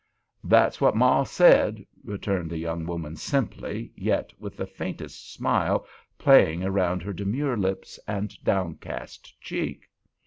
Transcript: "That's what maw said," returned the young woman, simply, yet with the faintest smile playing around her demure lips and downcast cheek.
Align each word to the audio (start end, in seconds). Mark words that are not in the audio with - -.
"That's 0.43 0.81
what 0.81 0.95
maw 0.95 1.23
said," 1.25 1.85
returned 2.03 2.49
the 2.49 2.57
young 2.57 2.87
woman, 2.87 3.15
simply, 3.15 3.91
yet 3.95 4.33
with 4.39 4.57
the 4.57 4.65
faintest 4.65 5.31
smile 5.31 5.85
playing 6.17 6.63
around 6.63 7.03
her 7.03 7.13
demure 7.13 7.55
lips 7.55 7.99
and 8.07 8.33
downcast 8.43 9.39
cheek. 9.39 9.87